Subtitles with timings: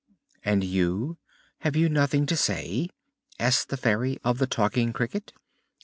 [0.43, 1.19] "And you
[1.59, 2.89] have you nothing to say?"
[3.39, 5.31] asked the Fairy of the Talking Cricket.